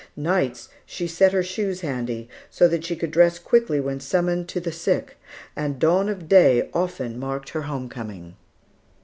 Nights, 0.17 0.69
she 0.83 1.05
set 1.05 1.31
her 1.31 1.43
shoes 1.43 1.81
handy, 1.81 2.27
so 2.49 2.67
that 2.67 2.83
she 2.83 2.95
could 2.95 3.11
dress 3.11 3.37
quickly 3.37 3.79
when 3.79 3.99
summoned 3.99 4.47
to 4.49 4.59
the 4.59 4.71
sick; 4.71 5.15
and 5.55 5.77
dawn 5.77 6.09
of 6.09 6.27
day 6.27 6.71
often 6.73 7.19
marked 7.19 7.49
her 7.49 7.61
home 7.61 7.87
coming. 7.87 8.35